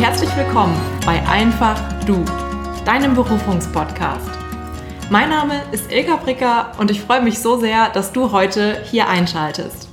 [0.00, 0.74] herzlich willkommen
[1.04, 2.24] bei Einfach Du,
[2.86, 4.30] deinem Berufungspodcast.
[5.10, 9.10] Mein Name ist Ilka Bricker und ich freue mich so sehr, dass du heute hier
[9.10, 9.90] einschaltest.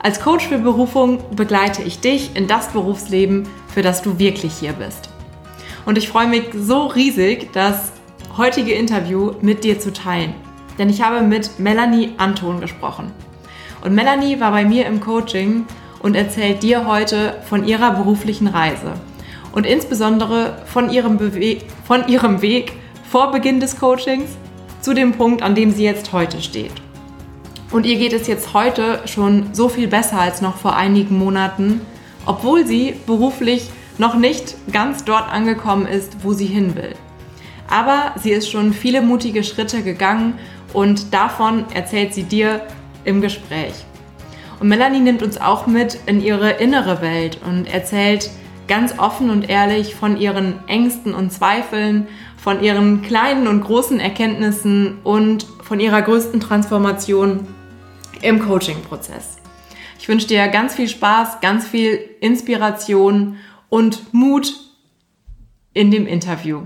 [0.00, 4.72] Als Coach für Berufung begleite ich dich in das Berufsleben, für das du wirklich hier
[4.72, 5.10] bist.
[5.84, 7.92] Und ich freue mich so riesig, das
[8.36, 10.34] heutige Interview mit dir zu teilen.
[10.76, 13.12] Denn ich habe mit Melanie Anton gesprochen.
[13.84, 15.66] Und Melanie war bei mir im Coaching
[16.00, 18.94] und erzählt dir heute von ihrer beruflichen Reise
[19.56, 22.74] und insbesondere von ihrem, Bewe von ihrem Weg
[23.10, 24.36] vor Beginn des Coachings
[24.82, 26.74] zu dem Punkt, an dem sie jetzt heute steht.
[27.70, 31.80] Und ihr geht es jetzt heute schon so viel besser als noch vor einigen Monaten,
[32.26, 36.94] obwohl sie beruflich noch nicht ganz dort angekommen ist, wo sie hin will.
[37.70, 40.38] Aber sie ist schon viele mutige Schritte gegangen
[40.74, 42.60] und davon erzählt sie dir
[43.04, 43.72] im Gespräch.
[44.60, 48.30] Und Melanie nimmt uns auch mit in ihre innere Welt und erzählt
[48.68, 54.98] ganz offen und ehrlich von ihren Ängsten und Zweifeln, von ihren kleinen und großen Erkenntnissen
[55.02, 57.46] und von ihrer größten Transformation
[58.22, 59.36] im Coaching-Prozess.
[59.98, 63.36] Ich wünsche dir ganz viel Spaß, ganz viel Inspiration
[63.68, 64.54] und Mut
[65.72, 66.62] in dem Interview.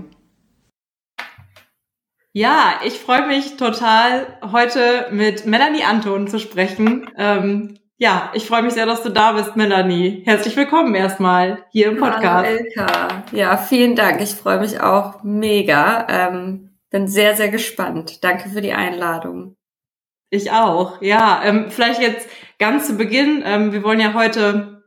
[2.33, 7.09] Ja, ich freue mich total, heute mit Melanie Anton zu sprechen.
[7.17, 10.23] Ähm, ja, ich freue mich sehr, dass du da bist, Melanie.
[10.25, 12.49] Herzlich willkommen erstmal hier im Podcast.
[12.49, 13.23] Hallo Elka.
[13.31, 14.21] Ja, vielen Dank.
[14.21, 16.07] Ich freue mich auch mega.
[16.09, 18.23] Ähm, bin sehr, sehr gespannt.
[18.23, 19.55] Danke für die Einladung.
[20.31, 20.99] Ich auch.
[21.03, 22.27] Ja, ähm, vielleicht jetzt
[22.57, 23.43] ganz zu Beginn.
[23.45, 24.81] Ähm, wir wollen ja heute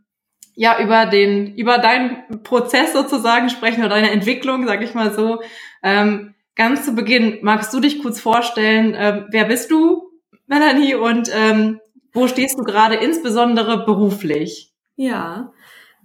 [0.57, 5.41] ja über den über deinen Prozess sozusagen sprechen oder deine Entwicklung, sag ich mal so.
[5.85, 8.97] Ähm, ganz zu Beginn magst du dich kurz vorstellen.
[8.99, 10.03] Ähm, wer bist du,
[10.49, 11.79] Melanie, und ähm,
[12.15, 14.73] wo stehst du gerade insbesondere beruflich?
[14.97, 15.53] Ja.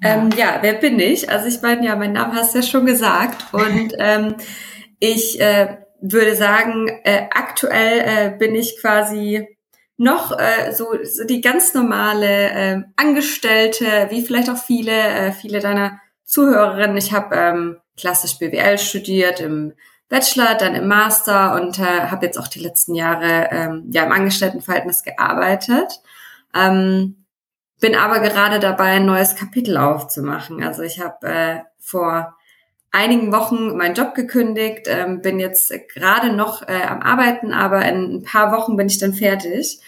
[0.02, 1.30] Ähm, ja, wer bin ich?
[1.30, 3.54] Also ich meine, ja, mein Name hast du ja schon gesagt.
[3.54, 4.36] Und ähm,
[5.00, 9.48] ich äh, würde sagen, äh, aktuell äh, bin ich quasi
[9.98, 15.60] noch äh, so, so die ganz normale äh, Angestellte, wie vielleicht auch viele, äh, viele
[15.60, 16.98] deiner Zuhörerinnen.
[16.98, 19.74] Ich habe ähm, klassisch BWL studiert im
[20.10, 24.12] Bachelor, dann im Master und äh, habe jetzt auch die letzten Jahre ähm, ja im
[24.12, 26.02] Angestelltenverhältnis gearbeitet.
[26.54, 27.26] Ähm,
[27.80, 30.64] bin aber gerade dabei, ein neues Kapitel aufzumachen.
[30.64, 32.36] Also ich habe äh, vor
[32.92, 38.16] einigen Wochen meinen Job gekündigt, ähm, bin jetzt gerade noch äh, am Arbeiten, aber in
[38.16, 39.80] ein paar Wochen bin ich dann fertig.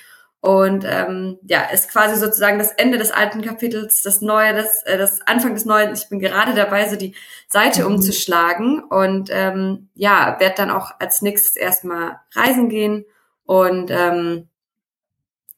[0.42, 4.98] Und ähm, ja, ist quasi sozusagen das Ende des alten Kapitels, das Neue, das, äh,
[4.98, 5.94] das Anfang des Neuen.
[5.94, 7.14] Ich bin gerade dabei, so die
[7.48, 7.96] Seite mhm.
[7.96, 13.06] umzuschlagen und ähm, ja, werde dann auch als nächstes erstmal reisen gehen
[13.46, 14.48] und ähm,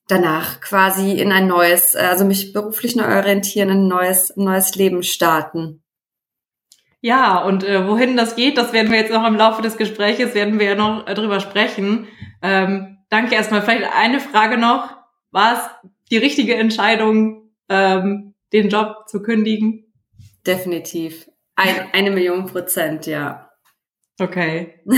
[0.08, 5.82] danach quasi in ein neues, also mich beruflich neu orientieren, ein neues, neues Leben starten.
[7.00, 10.36] Ja, und äh, wohin das geht, das werden wir jetzt noch im Laufe des Gespräches,
[10.36, 12.08] werden wir ja noch äh, drüber sprechen.
[12.42, 13.62] Ähm, danke erstmal.
[13.62, 14.90] Vielleicht eine Frage noch.
[15.32, 19.94] War es die richtige Entscheidung, ähm, den Job zu kündigen?
[20.46, 21.30] Definitiv.
[21.56, 23.50] Ein, eine Million Prozent, ja.
[24.20, 24.80] Okay.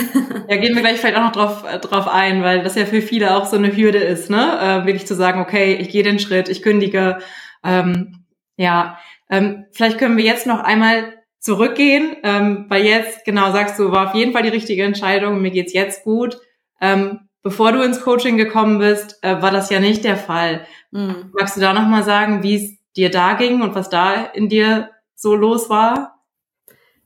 [0.47, 3.01] Ja, gehen wir gleich vielleicht auch noch drauf, äh, drauf ein, weil das ja für
[3.01, 4.59] viele auch so eine Hürde ist, ne?
[4.61, 7.17] Äh, wirklich zu sagen, okay, ich gehe den Schritt, ich kündige.
[7.63, 8.25] Ähm,
[8.57, 8.99] ja,
[9.29, 14.09] ähm, vielleicht können wir jetzt noch einmal zurückgehen, ähm, weil jetzt, genau, sagst du, war
[14.09, 16.37] auf jeden Fall die richtige Entscheidung, mir geht's jetzt gut.
[16.79, 20.65] Ähm, bevor du ins Coaching gekommen bist, äh, war das ja nicht der Fall.
[20.89, 21.31] Mhm.
[21.31, 24.89] Magst du da nochmal sagen, wie es dir da ging und was da in dir
[25.13, 26.23] so los war?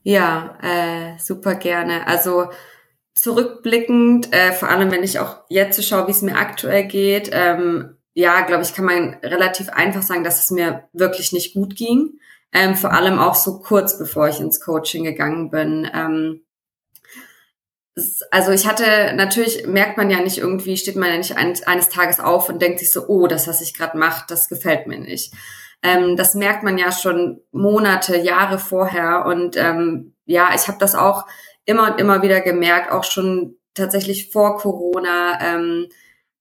[0.01, 2.07] Ja, äh, super gerne.
[2.07, 2.47] Also
[3.13, 7.97] zurückblickend, äh, vor allem wenn ich auch jetzt schaue, wie es mir aktuell geht, ähm,
[8.13, 12.17] ja, glaube ich, kann man relativ einfach sagen, dass es mir wirklich nicht gut ging.
[12.53, 15.85] Ähm, vor allem auch so kurz bevor ich ins Coaching gegangen bin.
[15.93, 16.43] Ähm,
[18.31, 21.89] also ich hatte, natürlich merkt man ja nicht irgendwie, steht man ja nicht eines, eines
[21.89, 24.99] Tages auf und denkt sich so, oh, das, was ich gerade mache, das gefällt mir
[24.99, 25.33] nicht.
[25.81, 29.25] Ähm, das merkt man ja schon Monate, Jahre vorher.
[29.25, 31.25] Und ähm, ja, ich habe das auch
[31.65, 35.39] immer und immer wieder gemerkt, auch schon tatsächlich vor Corona.
[35.41, 35.87] Ähm,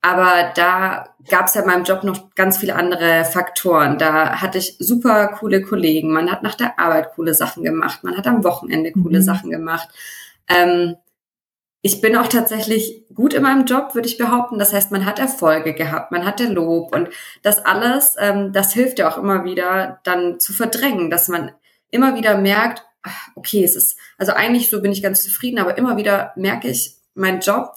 [0.00, 3.99] aber da gab es ja in meinem Job noch ganz viele andere Faktoren.
[3.99, 6.12] Da hatte ich super coole Kollegen.
[6.12, 8.05] Man hat nach der Arbeit coole Sachen gemacht.
[8.05, 9.25] Man hat am Wochenende coole mhm.
[9.25, 9.89] Sachen gemacht.
[10.49, 10.97] Ähm,
[11.88, 14.58] ich bin auch tatsächlich gut in meinem Job, würde ich behaupten.
[14.58, 17.08] Das heißt, man hat Erfolge gehabt, man hatte Lob und
[17.43, 21.50] das alles, ähm, das hilft ja auch immer wieder dann zu verdrängen, dass man
[21.90, 22.85] immer wieder merkt,
[23.37, 26.96] okay, es ist, also eigentlich so bin ich ganz zufrieden, aber immer wieder merke ich,
[27.14, 27.73] mein Job,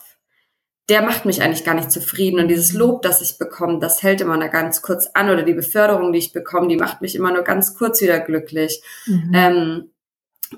[0.90, 4.20] der macht mich eigentlich gar nicht zufrieden und dieses Lob, das ich bekomme, das hält
[4.20, 7.32] immer nur ganz kurz an oder die Beförderung, die ich bekomme, die macht mich immer
[7.32, 8.84] nur ganz kurz wieder glücklich.
[9.06, 9.32] Mhm.
[9.34, 9.92] Ähm,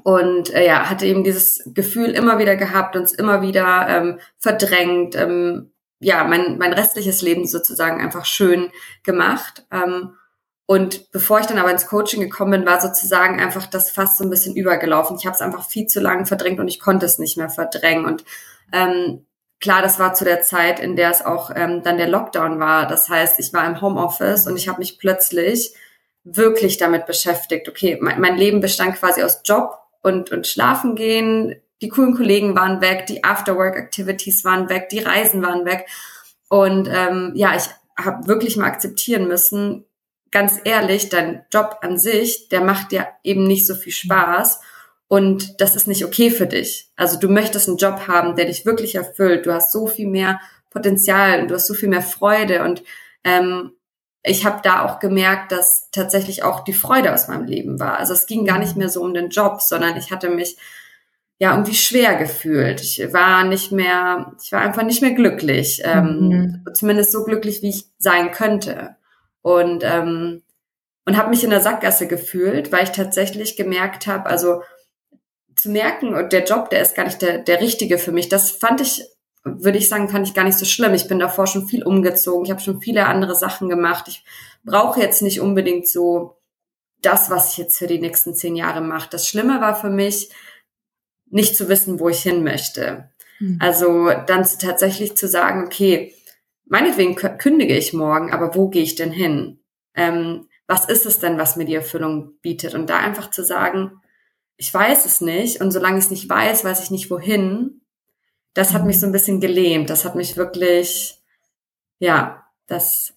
[0.04, 5.16] und äh, ja, hatte eben dieses Gefühl immer wieder gehabt, uns immer wieder ähm, verdrängt,
[5.16, 8.72] ähm, ja, mein, mein restliches Leben sozusagen einfach schön
[9.04, 9.66] gemacht.
[9.72, 10.16] Ähm,
[10.66, 14.24] und bevor ich dann aber ins Coaching gekommen bin, war sozusagen einfach das fast so
[14.24, 15.18] ein bisschen übergelaufen.
[15.18, 18.06] Ich habe es einfach viel zu lange verdrängt und ich konnte es nicht mehr verdrängen.
[18.06, 18.24] Und
[18.72, 19.26] ähm,
[19.60, 22.88] klar, das war zu der Zeit, in der es auch ähm, dann der Lockdown war.
[22.88, 25.76] Das heißt, ich war im Homeoffice und ich habe mich plötzlich
[26.24, 27.68] wirklich damit beschäftigt.
[27.68, 31.56] Okay, mein, mein Leben bestand quasi aus Job und, und Schlafen gehen.
[31.82, 35.88] Die coolen Kollegen waren weg, die Afterwork-Activities waren weg, die Reisen waren weg.
[36.50, 37.64] Und ähm, ja, ich
[37.98, 39.86] habe wirklich mal akzeptieren müssen,
[40.32, 44.60] ganz ehrlich, dein Job an sich, der macht dir eben nicht so viel Spaß
[45.08, 46.90] und das ist nicht okay für dich.
[46.96, 49.46] Also du möchtest einen Job haben, der dich wirklich erfüllt.
[49.46, 50.40] Du hast so viel mehr
[50.72, 52.84] Potenzial und du hast so viel mehr Freude und
[53.24, 53.74] ähm,
[54.24, 58.00] ich habe da auch gemerkt, dass tatsächlich auch die Freude aus meinem Leben war.
[58.00, 60.58] Also es ging gar nicht mehr so um den Job, sondern ich hatte mich
[61.40, 62.82] ja irgendwie schwer gefühlt.
[62.82, 66.30] Ich war nicht mehr, ich war einfach nicht mehr glücklich, ähm,
[66.66, 66.74] mhm.
[66.74, 68.96] zumindest so glücklich, wie ich sein könnte
[69.42, 70.42] und ähm,
[71.06, 74.62] und habe mich in der Sackgasse gefühlt, weil ich tatsächlich gemerkt habe, also
[75.56, 78.30] zu merken, und der Job, der ist gar nicht der, der richtige für mich.
[78.30, 79.04] Das fand ich,
[79.44, 80.94] würde ich sagen, fand ich gar nicht so schlimm.
[80.94, 82.46] Ich bin davor schon viel umgezogen.
[82.46, 84.06] Ich habe schon viele andere Sachen gemacht.
[84.08, 84.24] Ich
[84.64, 86.38] brauche jetzt nicht unbedingt so
[87.02, 89.10] das, was ich jetzt für die nächsten zehn Jahre mache.
[89.12, 90.30] Das Schlimme war für mich,
[91.34, 93.10] nicht zu wissen, wo ich hin möchte.
[93.40, 93.58] Mhm.
[93.60, 96.14] Also dann tatsächlich zu sagen, okay,
[96.66, 99.60] meinetwegen kündige ich morgen, aber wo gehe ich denn hin?
[99.96, 102.76] Ähm, was ist es denn, was mir die Erfüllung bietet?
[102.76, 104.00] Und da einfach zu sagen,
[104.58, 107.82] ich weiß es nicht und solange ich es nicht weiß, weiß ich nicht wohin.
[108.54, 109.90] Das hat mich so ein bisschen gelähmt.
[109.90, 111.18] Das hat mich wirklich,
[112.00, 113.14] ja, das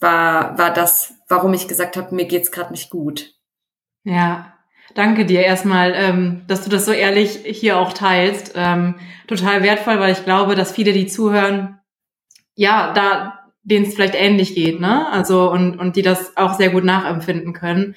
[0.00, 3.34] war, war das, warum ich gesagt habe, mir geht's gerade nicht gut.
[4.02, 4.54] Ja,
[4.94, 8.52] danke dir erstmal, ähm, dass du das so ehrlich hier auch teilst.
[8.54, 8.96] Ähm,
[9.26, 11.80] total wertvoll, weil ich glaube, dass viele, die zuhören,
[12.54, 15.10] ja, da denen es vielleicht ähnlich geht, ne?
[15.10, 17.96] Also und und die das auch sehr gut nachempfinden können.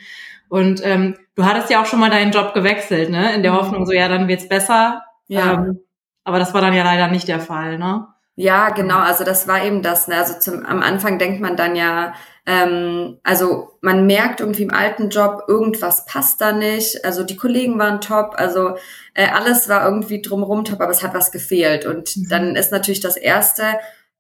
[0.50, 3.36] Und ähm, du hattest ja auch schon mal deinen Job gewechselt, ne?
[3.36, 3.58] In der mhm.
[3.58, 5.04] Hoffnung, so ja, dann wird's besser.
[5.28, 5.56] Ja.
[5.56, 5.80] Ähm,
[6.28, 8.06] aber das war dann ja leider nicht der Fall, ne?
[8.36, 9.00] Ja, genau.
[9.00, 10.10] Also das war eben das.
[10.10, 10.16] Ne?
[10.16, 12.14] Also zum, am Anfang denkt man dann ja,
[12.46, 17.06] ähm, also man merkt irgendwie im alten Job, irgendwas passt da nicht.
[17.06, 18.76] Also die Kollegen waren top, also
[19.14, 21.86] äh, alles war irgendwie drumherum top, aber es hat was gefehlt.
[21.86, 22.28] Und mhm.
[22.30, 23.64] dann ist natürlich das Erste,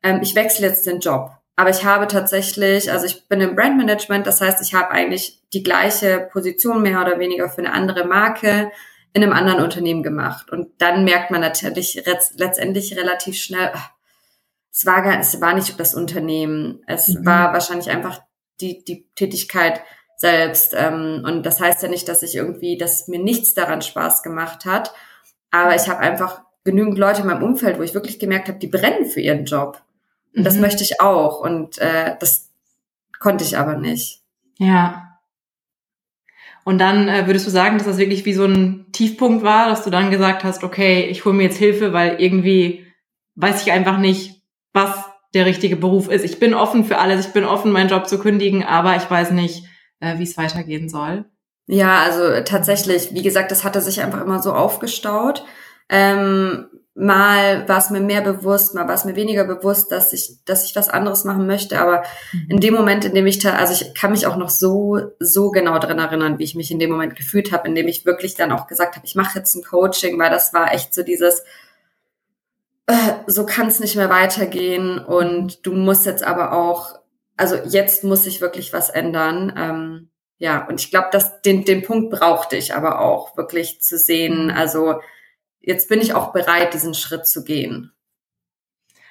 [0.01, 1.31] ähm, ich wechsle jetzt den Job.
[1.57, 5.63] Aber ich habe tatsächlich, also ich bin im Brandmanagement, das heißt, ich habe eigentlich die
[5.63, 8.71] gleiche Position mehr oder weniger für eine andere Marke
[9.17, 10.51] in einem anderen Unternehmen gemacht.
[10.51, 12.03] Und dann merkt man natürlich
[12.35, 13.89] letztendlich relativ schnell, ach,
[14.71, 17.25] es war gar, es war nicht das Unternehmen, es mhm.
[17.25, 18.21] war wahrscheinlich einfach
[18.61, 19.81] die die Tätigkeit
[20.17, 20.75] selbst.
[20.75, 24.65] Ähm, und das heißt ja nicht, dass ich irgendwie, dass mir nichts daran Spaß gemacht
[24.65, 24.93] hat,
[25.49, 28.67] aber ich habe einfach genügend Leute in meinem Umfeld, wo ich wirklich gemerkt habe, die
[28.67, 29.81] brennen für ihren Job.
[30.35, 30.61] Und das mhm.
[30.61, 31.39] möchte ich auch.
[31.39, 32.49] Und äh, das
[33.19, 34.21] konnte ich aber nicht.
[34.57, 35.06] Ja.
[36.67, 39.85] Und dann äh, würdest du sagen, dass das wirklich wie so ein Tiefpunkt war, dass
[39.85, 42.85] du dann gesagt hast, okay, ich hole mir jetzt Hilfe, weil irgendwie
[43.35, 44.41] weiß ich einfach nicht,
[44.73, 44.89] was
[45.33, 46.25] der richtige Beruf ist.
[46.25, 49.31] Ich bin offen für alles, ich bin offen, meinen Job zu kündigen, aber ich weiß
[49.31, 49.63] nicht,
[50.01, 51.24] äh, wie es weitergehen soll.
[51.67, 55.45] Ja, also tatsächlich, wie gesagt, das hatte sich einfach immer so aufgestaut.
[55.88, 56.65] Ähm,
[56.98, 60.66] mal war es mir mehr bewusst, mal war es mir weniger bewusst, dass ich, dass
[60.66, 61.80] ich was anderes machen möchte.
[61.80, 62.48] Aber mhm.
[62.50, 65.51] in dem Moment, in dem ich, da, also ich kann mich auch noch so, so
[65.51, 68.34] genau dran erinnern, wie ich mich in dem Moment gefühlt habe, in dem ich wirklich
[68.34, 71.44] dann auch gesagt habe, ich mache jetzt ein Coaching, weil das war echt so dieses,
[72.88, 76.98] äh, so kann es nicht mehr weitergehen und du musst jetzt aber auch,
[77.36, 79.54] also jetzt muss sich wirklich was ändern.
[79.56, 84.00] Ähm, ja, und ich glaube, dass den, den Punkt brauchte ich aber auch, wirklich zu
[84.00, 84.51] sehen, mhm.
[84.51, 84.96] also
[85.67, 87.91] jetzt bin ich auch bereit, diesen Schritt zu gehen.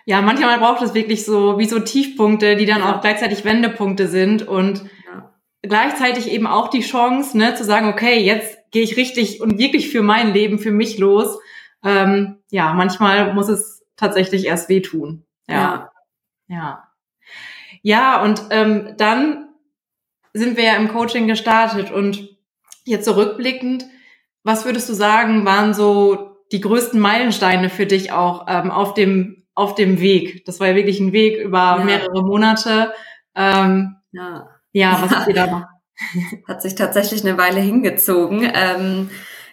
[0.07, 2.97] Ja, manchmal braucht es wirklich so wie so Tiefpunkte, die dann ja.
[2.97, 5.35] auch gleichzeitig Wendepunkte sind und ja.
[5.63, 9.91] gleichzeitig eben auch die Chance, ne, zu sagen, okay, jetzt gehe ich richtig und wirklich
[9.91, 11.39] für mein Leben, für mich los.
[11.85, 15.27] Ähm, ja, manchmal muss es tatsächlich erst wehtun.
[15.47, 15.55] Ja.
[15.55, 15.93] Ja.
[16.49, 16.89] Ja,
[17.83, 19.51] ja und ähm, dann
[20.33, 22.35] sind wir ja im Coaching gestartet und
[22.85, 23.85] jetzt zurückblickend,
[24.43, 29.45] was würdest du sagen, waren so die größten Meilensteine für dich auch ähm, auf dem
[29.55, 30.45] auf dem Weg?
[30.45, 31.85] Das war ja wirklich ein Weg über ja.
[31.85, 32.93] mehrere Monate.
[33.35, 34.49] Ähm, ja.
[34.73, 35.19] ja, was ja.
[35.19, 35.65] ist dir da noch?
[36.47, 38.51] Hat sich tatsächlich eine Weile hingezogen.
[38.55, 39.11] Ähm,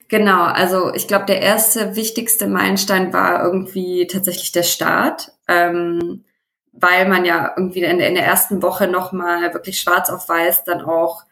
[0.09, 5.31] genau, also ich glaube, der erste wichtigste Meilenstein war irgendwie tatsächlich der Start.
[5.47, 6.25] Ähm,
[6.73, 10.63] weil man ja irgendwie in der, in der ersten Woche nochmal wirklich schwarz auf weiß
[10.63, 11.23] dann auch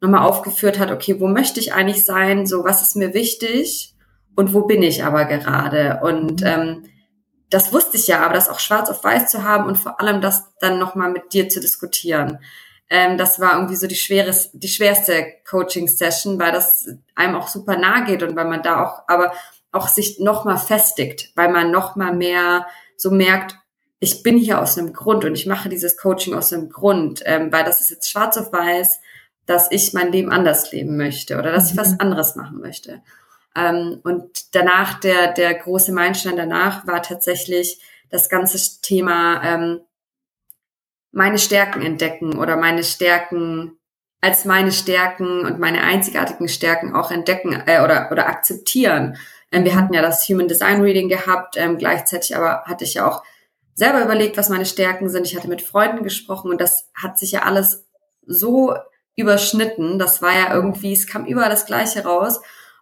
[0.00, 3.94] nochmal aufgeführt hat, okay, wo möchte ich eigentlich sein, so was ist mir wichtig
[4.40, 6.00] und wo bin ich aber gerade?
[6.02, 6.46] Und mhm.
[6.46, 6.82] ähm,
[7.50, 10.22] das wusste ich ja, aber das auch schwarz auf weiß zu haben und vor allem
[10.22, 12.38] das dann nochmal mit dir zu diskutieren.
[12.88, 17.76] Ähm, das war irgendwie so die, schweres, die schwerste Coaching-Session, weil das einem auch super
[17.76, 19.34] nahe geht und weil man da auch, aber
[19.72, 22.66] auch sich nochmal festigt, weil man nochmal mehr
[22.96, 23.56] so merkt,
[23.98, 27.52] ich bin hier aus einem Grund und ich mache dieses Coaching aus einem Grund, ähm,
[27.52, 29.00] weil das ist jetzt schwarz auf weiß,
[29.44, 31.96] dass ich mein Leben anders leben möchte oder dass ich was mhm.
[31.98, 33.02] anderes machen möchte.
[33.56, 37.80] Ähm, und danach, der, der große Meilenstein danach war tatsächlich
[38.10, 39.80] das ganze Thema ähm,
[41.12, 43.76] meine Stärken entdecken oder meine Stärken
[44.20, 49.16] als meine Stärken und meine einzigartigen Stärken auch entdecken äh, oder, oder akzeptieren.
[49.50, 53.08] Ähm, wir hatten ja das Human Design Reading gehabt, ähm, gleichzeitig aber hatte ich ja
[53.08, 53.22] auch
[53.74, 55.26] selber überlegt, was meine Stärken sind.
[55.26, 57.86] Ich hatte mit Freunden gesprochen und das hat sich ja alles
[58.26, 58.74] so
[59.16, 59.98] überschnitten.
[59.98, 62.40] Das war ja irgendwie, es kam überall das Gleiche raus.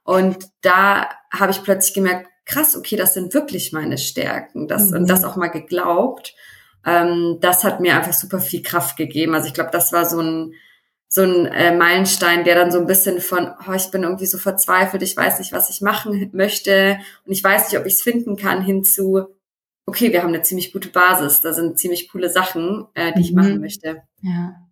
[0.08, 4.66] Und da habe ich plötzlich gemerkt, krass, okay, das sind wirklich meine Stärken.
[4.66, 4.96] Das, mhm.
[4.96, 6.34] Und das auch mal geglaubt.
[6.86, 9.34] Ähm, das hat mir einfach super viel Kraft gegeben.
[9.34, 10.54] Also ich glaube, das war so ein,
[11.08, 14.38] so ein äh, Meilenstein, der dann so ein bisschen von, oh, ich bin irgendwie so
[14.38, 18.02] verzweifelt, ich weiß nicht, was ich machen möchte und ich weiß nicht, ob ich es
[18.02, 19.26] finden kann, hinzu,
[19.84, 23.24] okay, wir haben eine ziemlich gute Basis, da sind ziemlich coole Sachen, äh, die mhm.
[23.24, 24.04] ich machen möchte.
[24.22, 24.67] Ja.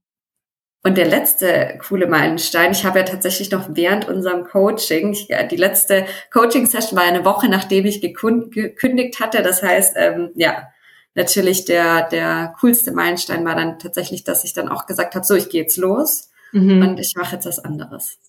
[0.87, 5.57] Und der letzte coole Meilenstein, ich habe ja tatsächlich noch während unserem Coaching, ich, die
[5.57, 9.43] letzte Coaching-Session war eine Woche, nachdem ich gekündigt hatte.
[9.43, 10.69] Das heißt, ähm, ja,
[11.17, 15.35] natürlich der, der coolste Meilenstein war dann tatsächlich, dass ich dann auch gesagt habe, so,
[15.35, 16.81] ich gehe jetzt los mhm.
[16.81, 18.21] und ich mache jetzt was anderes.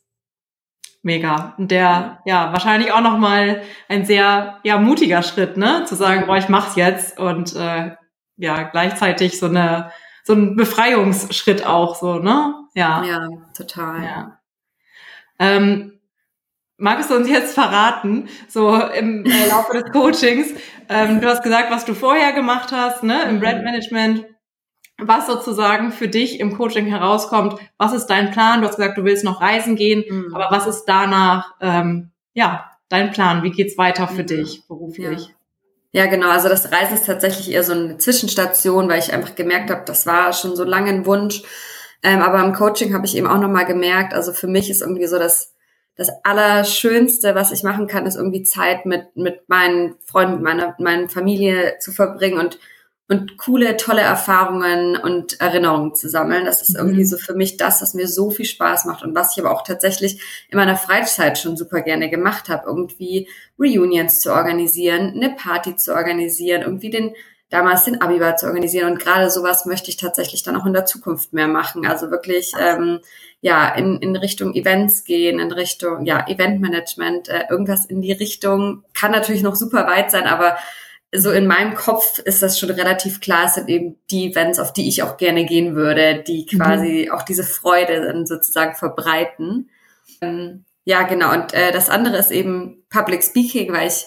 [1.03, 1.53] Mega.
[1.59, 5.85] Und der, ja, wahrscheinlich auch nochmal ein sehr, ja, mutiger Schritt, ne?
[5.85, 7.91] Zu sagen, boah, ich mach's jetzt und äh,
[8.37, 9.91] ja, gleichzeitig so eine
[10.27, 12.53] so ein Befreiungsschritt auch so, ne?
[12.75, 13.01] Ja.
[13.05, 14.03] Ja, total.
[14.03, 14.39] Ja.
[15.39, 16.01] Ähm,
[16.75, 20.49] magst du uns jetzt verraten, so im äh, Laufe des Coachings,
[20.89, 23.39] ähm, du hast gesagt, was du vorher gemacht hast, ne, im mhm.
[23.39, 24.25] Brandmanagement,
[24.97, 28.59] was sozusagen für dich im Coaching herauskommt, was ist dein Plan?
[28.59, 30.35] Du hast gesagt, du willst noch reisen gehen, mhm.
[30.35, 33.43] aber was ist danach, ähm, ja, dein Plan?
[33.43, 34.27] Wie geht's weiter für mhm.
[34.27, 35.27] dich beruflich?
[35.27, 35.36] Ja.
[35.97, 36.29] Ja, genau.
[36.29, 40.05] Also das Reisen ist tatsächlich eher so eine Zwischenstation, weil ich einfach gemerkt habe, das
[40.05, 41.41] war schon so lange ein Wunsch.
[42.03, 45.07] Ähm, aber im Coaching habe ich eben auch nochmal gemerkt, also für mich ist irgendwie
[45.07, 45.55] so das,
[45.95, 51.09] das Allerschönste, was ich machen kann, ist irgendwie Zeit mit, mit meinen Freunden, meiner, meiner
[51.09, 52.59] Familie zu verbringen und
[53.09, 56.45] und coole, tolle Erfahrungen und Erinnerungen zu sammeln.
[56.45, 57.07] Das ist irgendwie mhm.
[57.07, 59.63] so für mich das, was mir so viel Spaß macht und was ich aber auch
[59.63, 62.67] tatsächlich in meiner Freizeit schon super gerne gemacht habe.
[62.67, 67.13] Irgendwie Reunions zu organisieren, eine Party zu organisieren, irgendwie den
[67.49, 70.85] damals den Abibar zu organisieren und gerade sowas möchte ich tatsächlich dann auch in der
[70.85, 71.85] Zukunft mehr machen.
[71.85, 72.99] Also wirklich ähm,
[73.39, 78.83] ja in, in Richtung Events gehen, in Richtung ja Eventmanagement, äh, irgendwas in die Richtung
[78.93, 80.57] kann natürlich noch super weit sein, aber
[81.15, 84.73] so in meinem Kopf ist das schon relativ klar, es sind eben die Events, auf
[84.73, 86.57] die ich auch gerne gehen würde, die mhm.
[86.57, 87.13] quasi mhm.
[87.13, 89.69] auch diese Freude dann sozusagen verbreiten.
[90.21, 91.33] Ähm, ja, genau.
[91.33, 94.05] Und äh, das andere ist eben Public Speaking, weil ich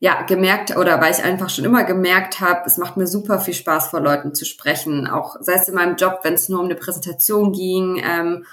[0.00, 3.54] ja gemerkt oder weil ich einfach schon immer gemerkt habe, es macht mir super viel
[3.54, 5.06] Spaß, vor Leuten zu sprechen.
[5.06, 8.44] Auch sei es in meinem Job, wenn es nur um eine Präsentation ging ähm,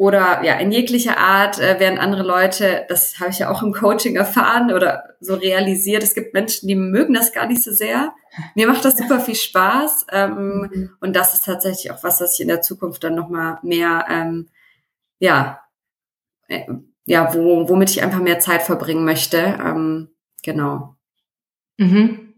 [0.00, 3.74] oder ja in jeglicher Art, äh, während andere Leute, das habe ich ja auch im
[3.74, 8.14] Coaching erfahren oder so realisiert, es gibt Menschen, die mögen das gar nicht so sehr.
[8.54, 10.90] Mir macht das super viel Spaß ähm, mhm.
[11.02, 14.48] und das ist tatsächlich auch was, was ich in der Zukunft dann nochmal mehr, ähm,
[15.18, 15.60] ja,
[16.48, 16.64] äh,
[17.04, 19.36] ja, wo, womit ich einfach mehr Zeit verbringen möchte.
[19.36, 20.08] Ähm,
[20.42, 20.96] genau.
[21.76, 22.36] Mhm.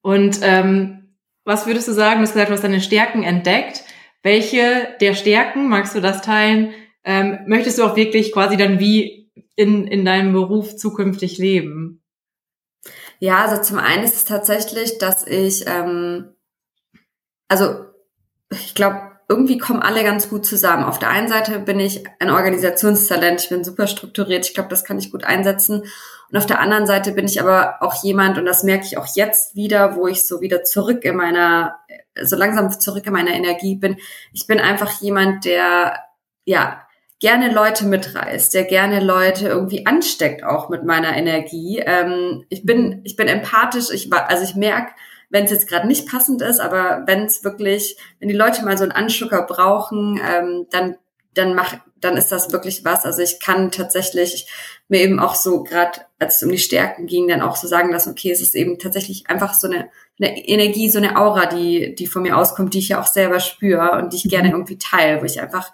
[0.00, 2.20] Und ähm, was würdest du sagen?
[2.20, 3.84] Du hast gesagt, du hast deine Stärken entdeckt.
[4.24, 6.72] Welche der Stärken, magst du das teilen,
[7.04, 12.02] ähm, möchtest du auch wirklich quasi dann wie in, in deinem Beruf zukünftig leben?
[13.18, 16.34] Ja, also zum einen ist es tatsächlich, dass ich, ähm,
[17.48, 17.84] also
[18.50, 20.84] ich glaube, irgendwie kommen alle ganz gut zusammen.
[20.84, 24.84] Auf der einen Seite bin ich ein Organisationstalent, ich bin super strukturiert, ich glaube, das
[24.84, 25.84] kann ich gut einsetzen.
[26.30, 29.06] Und auf der anderen Seite bin ich aber auch jemand, und das merke ich auch
[29.14, 31.76] jetzt wieder, wo ich so wieder zurück in meiner
[32.22, 33.96] so langsam zurück in meiner Energie bin.
[34.32, 35.98] Ich bin einfach jemand, der
[36.44, 36.82] ja
[37.20, 41.82] gerne Leute mitreißt, der gerne Leute irgendwie ansteckt auch mit meiner Energie.
[41.84, 43.90] Ähm, ich bin ich bin empathisch.
[43.90, 44.92] Ich also ich merke,
[45.30, 48.78] wenn es jetzt gerade nicht passend ist, aber wenn es wirklich, wenn die Leute mal
[48.78, 50.96] so einen Anschucker brauchen, ähm, dann
[51.34, 53.04] dann mach, dann ist das wirklich was.
[53.04, 54.46] Also ich kann tatsächlich
[54.88, 57.90] mir eben auch so gerade, als es um die Stärken ging, dann auch so sagen
[57.90, 59.90] lassen, okay, es ist eben tatsächlich einfach so eine,
[60.20, 63.40] eine Energie, so eine Aura, die, die von mir auskommt, die ich ja auch selber
[63.40, 64.54] spüre und die ich gerne mhm.
[64.54, 65.72] irgendwie teile, wo ich einfach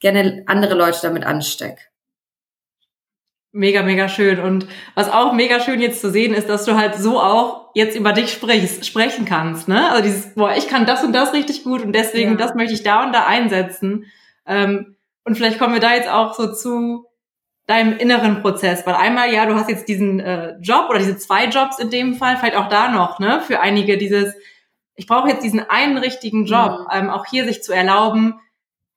[0.00, 1.80] gerne andere Leute damit anstecke.
[3.56, 4.38] Mega, mega schön.
[4.38, 7.96] Und was auch mega schön jetzt zu sehen ist, dass du halt so auch jetzt
[7.96, 9.66] über dich sprichst, sprechen kannst.
[9.66, 9.90] Ne?
[9.90, 12.36] Also dieses, boah, ich kann das und das richtig gut und deswegen, ja.
[12.36, 14.04] das möchte ich da und da einsetzen.
[14.44, 17.06] Ähm, und vielleicht kommen wir da jetzt auch so zu
[17.66, 18.86] deinem inneren Prozess.
[18.86, 22.16] Weil einmal, ja, du hast jetzt diesen äh, Job oder diese zwei Jobs in dem
[22.16, 23.40] Fall, vielleicht auch da noch, ne?
[23.40, 24.34] Für einige dieses,
[24.96, 26.86] ich brauche jetzt diesen einen richtigen Job, mhm.
[26.92, 28.38] ähm, auch hier sich zu erlauben,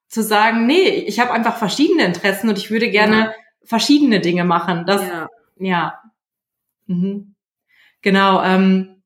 [0.09, 4.43] zu sagen, nee, ich habe einfach verschiedene Interessen und ich würde gerne ja verschiedene Dinge
[4.43, 4.85] machen.
[4.85, 5.27] Das, ja.
[5.57, 5.99] ja.
[6.87, 7.35] Mhm.
[8.01, 8.41] Genau.
[8.43, 8.99] Ähm,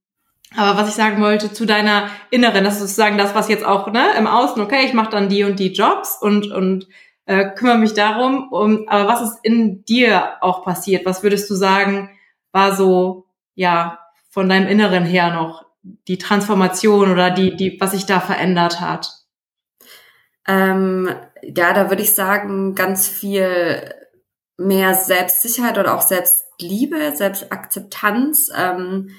[0.55, 3.91] aber was ich sagen wollte zu deiner Inneren, das ist sozusagen das, was jetzt auch
[3.91, 6.87] ne, im Außen, okay, ich mache dann die und die Jobs und, und
[7.25, 8.51] äh, kümmere mich darum.
[8.51, 11.05] Um, aber was ist in dir auch passiert?
[11.05, 12.11] Was würdest du sagen,
[12.51, 15.65] war so, ja, von deinem Inneren her noch
[16.07, 19.11] die Transformation oder die, die, was sich da verändert hat?
[20.47, 21.09] Ähm,
[21.41, 23.93] ja, da würde ich sagen, ganz viel
[24.57, 28.51] mehr Selbstsicherheit oder auch Selbstliebe, Selbstakzeptanz.
[28.55, 29.09] Ähm,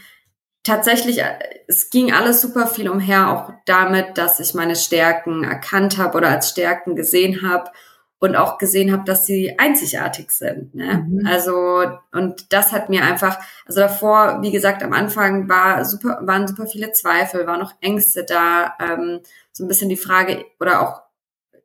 [0.62, 1.38] tatsächlich, äh,
[1.68, 6.28] es ging alles super viel umher, auch damit, dass ich meine Stärken erkannt habe oder
[6.28, 7.70] als Stärken gesehen habe
[8.18, 10.74] und auch gesehen habe, dass sie einzigartig sind.
[10.74, 11.06] Ne?
[11.06, 11.26] Mhm.
[11.26, 16.48] Also und das hat mir einfach, also davor, wie gesagt, am Anfang war super, waren
[16.48, 19.20] super viele Zweifel, waren noch Ängste da, ähm,
[19.52, 21.02] so ein bisschen die Frage oder auch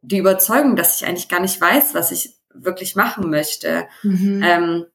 [0.02, 3.88] die Überzeugung, dass ich eigentlich gar nicht weiß, was ich wirklich machen möchte.
[4.04, 4.44] Mhm.
[4.44, 4.86] Ähm,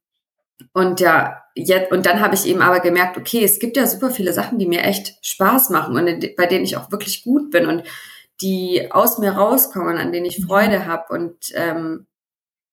[0.73, 4.11] und ja, jetzt, und dann habe ich eben aber gemerkt, okay, es gibt ja super
[4.11, 7.67] viele Sachen, die mir echt Spaß machen und bei denen ich auch wirklich gut bin
[7.67, 7.85] und
[8.41, 10.47] die aus mir rauskommen, an denen ich mhm.
[10.47, 12.07] Freude habe und ähm,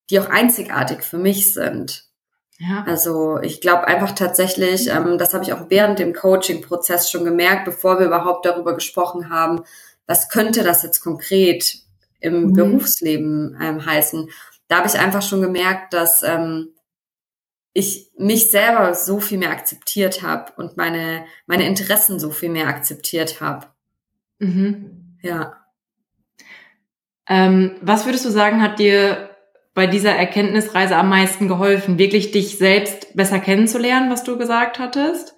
[0.10, 2.06] die auch einzigartig für mich sind.
[2.58, 2.84] Ja.
[2.86, 7.66] Also ich glaube einfach tatsächlich, ähm, das habe ich auch während dem Coaching-Prozess schon gemerkt,
[7.66, 9.62] bevor wir überhaupt darüber gesprochen haben,
[10.06, 11.80] was könnte das jetzt konkret
[12.20, 12.54] im mhm.
[12.54, 14.29] Berufsleben ähm, heißen
[14.72, 16.70] da habe ich einfach schon gemerkt, dass ähm,
[17.74, 22.68] ich mich selber so viel mehr akzeptiert habe und meine, meine Interessen so viel mehr
[22.68, 23.68] akzeptiert habe.
[24.40, 25.18] Mhm.
[25.22, 25.57] Ja.
[27.27, 29.31] Ähm, was würdest du sagen, hat dir
[29.74, 35.36] bei dieser Erkenntnisreise am meisten geholfen, wirklich dich selbst besser kennenzulernen, was du gesagt hattest?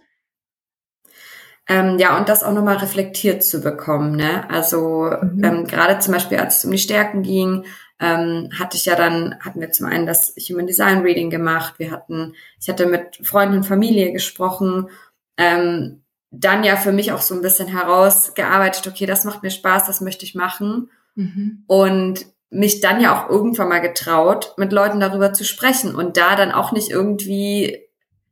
[1.67, 4.15] Ähm, ja, und das auch nochmal reflektiert zu bekommen.
[4.15, 4.47] Ne?
[4.51, 5.43] Also mhm.
[5.43, 7.65] ähm, gerade zum Beispiel, als es um die Stärken ging,
[8.03, 11.89] ähm, hatte ich ja dann, hatten wir zum einen das Human Design Reading gemacht, wir
[11.89, 14.89] hatten, ich hatte mit Freunden und Familie gesprochen,
[15.37, 19.85] ähm, dann ja für mich auch so ein bisschen herausgearbeitet, okay, das macht mir Spaß,
[19.85, 20.89] das möchte ich machen.
[21.15, 21.63] Mhm.
[21.67, 26.35] Und mich dann ja auch irgendwann mal getraut, mit Leuten darüber zu sprechen und da
[26.35, 27.87] dann auch nicht irgendwie,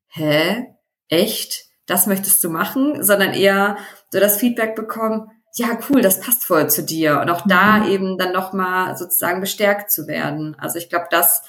[0.08, 0.66] hä,
[1.08, 3.78] echt, das möchtest du machen, sondern eher
[4.10, 7.20] so das Feedback bekommen, ja, cool, das passt voll zu dir.
[7.20, 7.90] Und auch da mhm.
[7.90, 10.56] eben dann nochmal sozusagen bestärkt zu werden.
[10.60, 11.44] Also ich glaube, das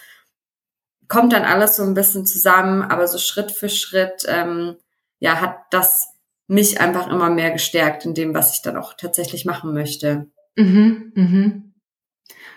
[1.09, 4.77] kommt dann alles so ein bisschen zusammen, aber so Schritt für Schritt, ähm,
[5.19, 6.09] ja, hat das
[6.49, 10.27] mich einfach immer mehr gestärkt in dem, was ich dann auch tatsächlich machen möchte.
[10.57, 11.75] Mhm, mhm.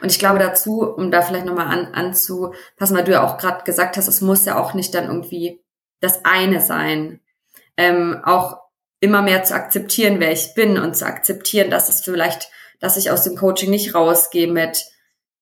[0.02, 3.64] Und ich glaube dazu, um da vielleicht nochmal an, anzupassen, weil du ja auch gerade
[3.64, 5.64] gesagt hast, es muss ja auch nicht dann irgendwie
[6.02, 7.22] das eine sein.
[7.78, 8.65] Ähm, auch
[9.06, 13.12] immer mehr zu akzeptieren, wer ich bin und zu akzeptieren, dass es vielleicht, dass ich
[13.12, 14.84] aus dem Coaching nicht rausgehe mit,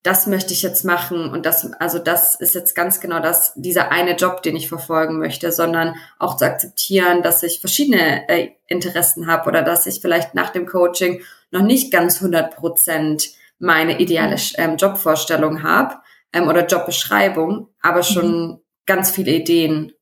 [0.04, 3.90] das möchte ich jetzt machen und das, also das ist jetzt ganz genau das, dieser
[3.90, 9.28] eine Job, den ich verfolgen möchte, sondern auch zu akzeptieren, dass ich verschiedene äh, Interessen
[9.28, 14.36] habe oder dass ich vielleicht nach dem Coaching noch nicht ganz 100 Prozent meine ideale
[14.58, 15.96] ähm, Jobvorstellung habe
[16.34, 18.62] ähm, oder Jobbeschreibung, aber schon mhm.
[18.86, 19.94] ganz viele Ideen.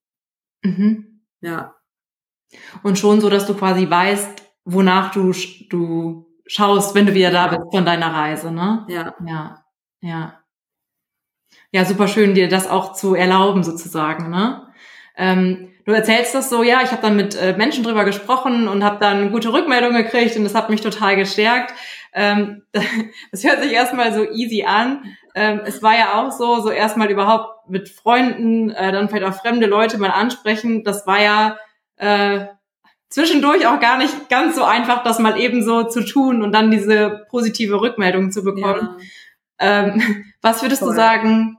[0.64, 1.22] Mhm.
[1.42, 1.76] Ja.
[2.84, 5.34] Und schon so, dass du quasi weißt, wonach du,
[5.70, 8.86] du schaust, wenn du wieder da bist von deiner Reise, ne?
[8.90, 9.16] Ja.
[9.26, 9.64] Ja.
[10.02, 10.42] Ja.
[11.72, 14.68] Ja, super schön, dir das auch zu erlauben, sozusagen, ne?
[15.16, 18.84] Ähm, du erzählst das so, ja, ich habe dann mit äh, Menschen drüber gesprochen und
[18.84, 21.74] habe dann gute Rückmeldungen gekriegt und das hat mich total gestärkt.
[22.14, 22.64] Ähm,
[23.32, 25.04] das hört sich erstmal so easy an.
[25.36, 29.40] Ähm, es war ja auch so, so erstmal überhaupt mit Freunden, äh, dann vielleicht auch
[29.42, 30.84] fremde Leute mal ansprechen.
[30.84, 31.58] Das war ja
[32.02, 32.48] äh,
[33.10, 36.72] zwischendurch auch gar nicht ganz so einfach, das mal eben so zu tun und dann
[36.72, 38.98] diese positive Rückmeldung zu bekommen.
[39.60, 39.86] Ja.
[39.86, 40.90] Ähm, was würdest Voll.
[40.90, 41.58] du sagen,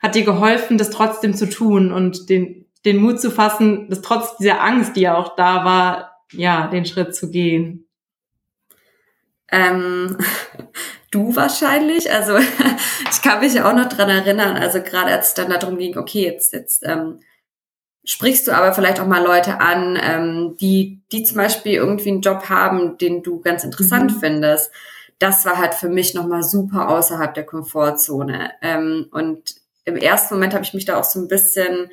[0.00, 4.36] hat dir geholfen, das trotzdem zu tun und den, den Mut zu fassen, dass trotz
[4.36, 7.86] dieser Angst, die ja auch da war, ja, den Schritt zu gehen?
[9.52, 10.18] Ähm,
[11.12, 12.10] du wahrscheinlich.
[12.10, 12.36] Also
[13.10, 16.24] ich kann mich auch noch dran erinnern, also gerade als es dann darum ging, okay,
[16.24, 17.20] jetzt, jetzt ähm,
[18.06, 22.22] sprichst du aber vielleicht auch mal Leute an, ähm, die, die zum Beispiel irgendwie einen
[22.22, 24.20] Job haben, den du ganz interessant mhm.
[24.20, 24.70] findest.
[25.18, 28.50] das war halt für mich nochmal super außerhalb der Komfortzone.
[28.60, 31.90] Ähm, und im ersten Moment habe ich mich da auch so ein bisschen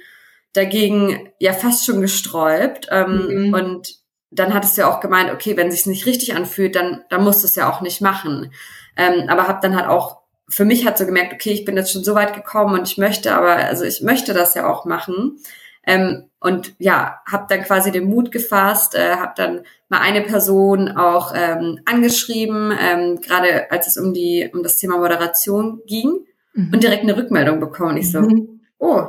[0.52, 2.88] dagegen ja fast schon gesträubt.
[2.92, 3.54] Ähm, mhm.
[3.54, 3.96] Und
[4.30, 7.44] dann hattest du ja auch gemeint, okay, wenn sich's nicht richtig anfühlt, dann, dann musst
[7.44, 8.52] du es ja auch nicht machen.
[8.98, 11.92] Ähm, aber habe dann halt auch für mich hat so gemerkt, okay, ich bin jetzt
[11.92, 15.38] schon so weit gekommen und ich möchte, aber also ich möchte das ja auch machen.
[15.86, 20.90] Ähm, und ja, habe dann quasi den Mut gefasst, äh, habe dann mal eine Person
[20.90, 26.72] auch ähm, angeschrieben, ähm, gerade als es um die um das Thema Moderation ging mhm.
[26.74, 27.98] und direkt eine Rückmeldung bekommen.
[27.98, 28.62] Ich so, mhm.
[28.78, 29.08] oh,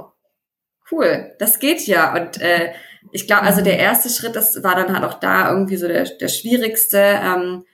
[0.90, 2.14] cool, das geht ja.
[2.14, 2.72] Und äh,
[3.12, 6.04] ich glaube, also der erste Schritt, das war dann halt auch da irgendwie so der,
[6.04, 6.98] der schwierigste.
[6.98, 7.64] Ähm,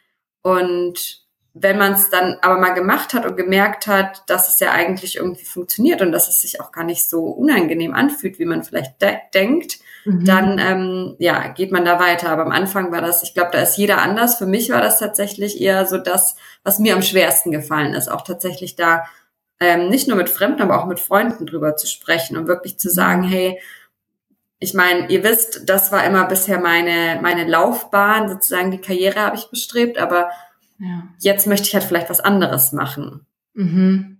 [0.42, 4.70] und wenn man es dann aber mal gemacht hat und gemerkt hat, dass es ja
[4.70, 8.62] eigentlich irgendwie funktioniert und dass es sich auch gar nicht so unangenehm anfühlt, wie man
[8.62, 10.24] vielleicht de denkt, mhm.
[10.24, 12.30] dann ähm, ja geht man da weiter.
[12.30, 14.36] Aber am Anfang war das, ich glaube, da ist jeder anders.
[14.36, 18.22] Für mich war das tatsächlich eher so das, was mir am schwersten gefallen ist, auch
[18.22, 19.04] tatsächlich da
[19.58, 22.88] ähm, nicht nur mit Fremden, aber auch mit Freunden drüber zu sprechen und wirklich zu
[22.88, 23.60] sagen, hey,
[24.60, 29.36] ich meine, ihr wisst, das war immer bisher meine meine Laufbahn, sozusagen die Karriere habe
[29.36, 30.30] ich bestrebt, aber
[30.80, 31.08] ja.
[31.18, 33.26] Jetzt möchte ich halt vielleicht was anderes machen.
[33.54, 34.18] Mhm.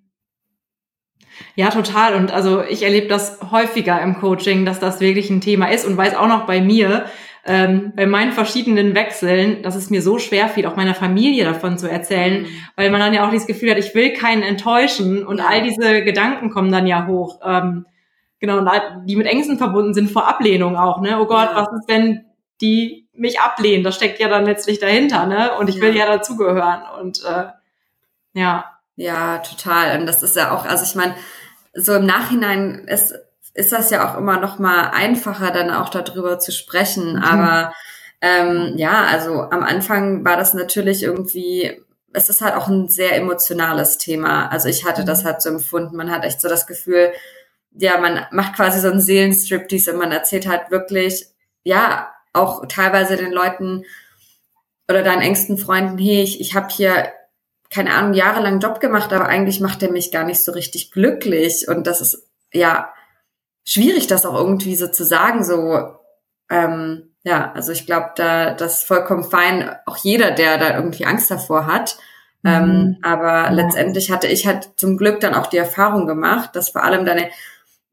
[1.55, 2.15] Ja, total.
[2.15, 5.97] Und also ich erlebe das häufiger im Coaching, dass das wirklich ein Thema ist und
[5.97, 7.07] weiß auch noch bei mir,
[7.47, 11.79] ähm, bei meinen verschiedenen Wechseln, dass es mir so schwer fiel, auch meiner Familie davon
[11.79, 12.49] zu erzählen, mhm.
[12.77, 16.05] weil man dann ja auch dieses Gefühl hat, ich will keinen enttäuschen und all diese
[16.05, 17.41] Gedanken kommen dann ja hoch.
[17.43, 17.87] Ähm,
[18.39, 18.63] genau,
[19.07, 21.19] die mit Ängsten verbunden sind vor Ablehnung auch, ne?
[21.19, 21.57] Oh Gott, ja.
[21.57, 22.27] was ist, wenn
[22.61, 23.85] die mich ablehnen.
[23.85, 25.57] Das steckt ja dann letztlich dahinter, ne?
[25.59, 26.83] Und ich will ja, dazugehören.
[27.01, 27.47] Und äh,
[28.33, 28.65] ja.
[28.97, 29.99] Ja, total.
[29.99, 31.15] Und das ist ja auch, also ich meine,
[31.75, 33.15] so im Nachhinein ist,
[33.55, 37.17] ist das ja auch immer noch mal einfacher, dann auch darüber zu sprechen.
[37.17, 37.23] Mhm.
[37.23, 37.75] Aber
[38.21, 43.17] ähm, ja, also am Anfang war das natürlich irgendwie, es ist halt auch ein sehr
[43.17, 44.49] emotionales Thema.
[44.49, 45.07] Also ich hatte mhm.
[45.07, 45.97] das halt so empfunden.
[45.97, 47.13] Man hat echt so das Gefühl,
[47.73, 51.27] ja, man macht quasi so einen Seelenstriptease und man erzählt halt wirklich,
[51.63, 53.85] ja, auch teilweise den Leuten
[54.89, 57.13] oder deinen engsten Freunden, hey, ich, ich habe hier,
[57.71, 61.69] keine Ahnung, jahrelang Job gemacht, aber eigentlich macht er mich gar nicht so richtig glücklich.
[61.69, 62.93] Und das ist ja
[63.65, 65.45] schwierig, das auch irgendwie so zu sagen.
[65.45, 65.95] So,
[66.51, 71.07] ähm, ja, also ich glaube, da das ist vollkommen fein, auch jeder, der da irgendwie
[71.07, 71.97] Angst davor hat.
[72.43, 72.51] Mhm.
[72.51, 73.51] Ähm, aber ja.
[73.51, 77.31] letztendlich hatte ich halt zum Glück dann auch die Erfahrung gemacht, dass vor allem deine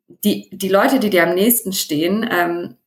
[0.08, 2.78] die, die Leute, die dir am nächsten stehen, ähm,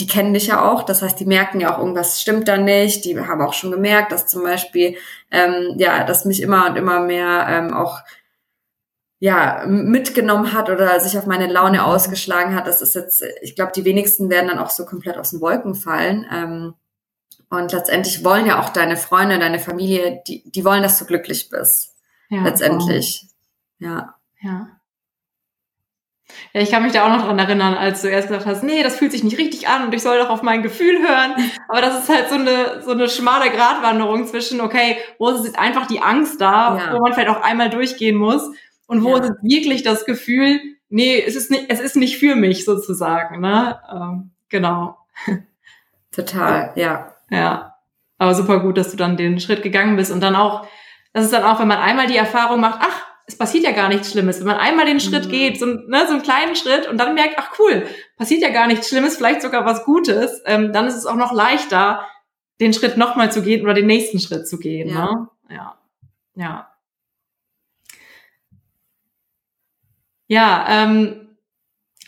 [0.00, 3.04] die kennen dich ja auch, das heißt, die merken ja auch, irgendwas stimmt da nicht.
[3.04, 4.96] Die haben auch schon gemerkt, dass zum Beispiel,
[5.30, 8.00] ähm, ja, dass mich immer und immer mehr ähm, auch
[9.18, 12.68] ja mitgenommen hat oder sich auf meine Laune ausgeschlagen hat.
[12.68, 15.74] Das ist jetzt, ich glaube, die wenigsten werden dann auch so komplett aus den Wolken
[15.74, 16.24] fallen.
[16.32, 16.74] Ähm,
[17.50, 21.48] und letztendlich wollen ja auch deine Freunde, deine Familie, die, die wollen, dass du glücklich
[21.48, 21.94] bist.
[22.28, 23.26] Ja, letztendlich.
[23.80, 23.88] Wow.
[23.88, 24.14] Ja.
[24.42, 24.77] Ja.
[26.52, 28.82] Ja, ich kann mich da auch noch dran erinnern, als du erst gesagt hast, nee,
[28.82, 31.34] das fühlt sich nicht richtig an und ich soll doch auf mein Gefühl hören.
[31.68, 35.58] Aber das ist halt so eine, so eine schmale Gratwanderung zwischen, okay, wo ist jetzt
[35.58, 36.94] einfach die Angst da, ja.
[36.94, 38.42] wo man vielleicht auch einmal durchgehen muss
[38.86, 39.22] und wo ja.
[39.22, 43.78] ist wirklich das Gefühl, nee, es ist nicht, es ist nicht für mich sozusagen, ne?
[43.90, 44.96] Ähm, genau.
[46.12, 47.14] Total, ja.
[47.30, 47.74] Ja.
[48.18, 50.66] Aber super gut, dass du dann den Schritt gegangen bist und dann auch,
[51.12, 53.90] das ist dann auch, wenn man einmal die Erfahrung macht, ach, es passiert ja gar
[53.90, 54.40] nichts Schlimmes.
[54.40, 55.30] Wenn man einmal den Schritt mhm.
[55.30, 57.86] geht, so, ne, so einen kleinen Schritt und dann merkt, ach cool,
[58.16, 61.32] passiert ja gar nichts Schlimmes, vielleicht sogar was Gutes, ähm, dann ist es auch noch
[61.32, 62.06] leichter,
[62.58, 64.88] den Schritt nochmal zu gehen oder den nächsten Schritt zu gehen.
[64.88, 65.04] Ja.
[65.04, 65.28] Ne?
[65.50, 65.78] Ja.
[66.34, 66.72] Ja.
[70.26, 71.36] Ja, ähm,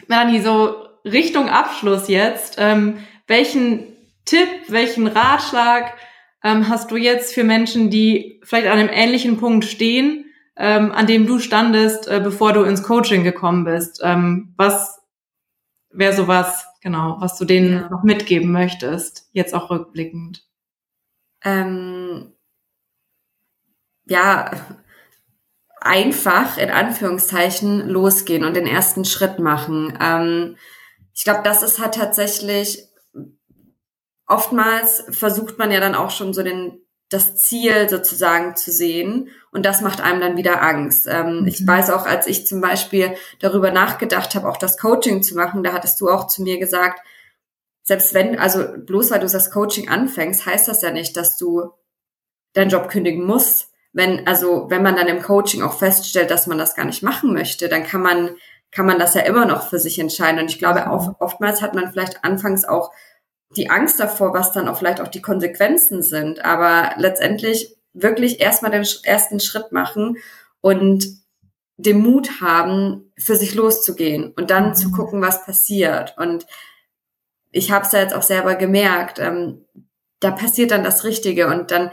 [0.08, 5.94] Melanie, so Richtung Abschluss jetzt, ähm, welchen Tipp, welchen Ratschlag
[6.42, 10.29] ähm, hast du jetzt für Menschen, die vielleicht an einem ähnlichen Punkt stehen,
[10.60, 14.00] ähm, an dem du standest, äh, bevor du ins Coaching gekommen bist.
[14.04, 15.00] Ähm, was
[15.90, 17.88] wäre sowas, genau, was du denen ja.
[17.88, 20.46] noch mitgeben möchtest, jetzt auch rückblickend?
[21.42, 22.34] Ähm,
[24.04, 24.50] ja,
[25.80, 29.96] einfach in Anführungszeichen losgehen und den ersten Schritt machen.
[29.98, 30.58] Ähm,
[31.14, 32.86] ich glaube, das ist halt tatsächlich
[34.26, 39.30] oftmals versucht man ja dann auch schon so den das Ziel sozusagen zu sehen.
[39.50, 41.06] Und das macht einem dann wieder Angst.
[41.10, 41.46] Ähm, mhm.
[41.46, 45.62] Ich weiß auch, als ich zum Beispiel darüber nachgedacht habe, auch das Coaching zu machen,
[45.62, 47.00] da hattest du auch zu mir gesagt,
[47.82, 51.72] selbst wenn, also bloß weil du das Coaching anfängst, heißt das ja nicht, dass du
[52.52, 53.70] deinen Job kündigen musst.
[53.92, 57.32] Wenn, also, wenn man dann im Coaching auch feststellt, dass man das gar nicht machen
[57.32, 58.36] möchte, dann kann man,
[58.70, 60.40] kann man das ja immer noch für sich entscheiden.
[60.40, 62.92] Und ich glaube, auch, oftmals hat man vielleicht anfangs auch
[63.56, 66.44] die Angst davor, was dann auch vielleicht auch die Konsequenzen sind.
[66.44, 70.18] Aber letztendlich wirklich erstmal den ersten Schritt machen
[70.60, 71.04] und
[71.76, 76.14] den Mut haben, für sich loszugehen und dann zu gucken, was passiert.
[76.18, 76.46] Und
[77.50, 79.64] ich habe es ja jetzt auch selber gemerkt, ähm,
[80.20, 81.90] da passiert dann das Richtige und dann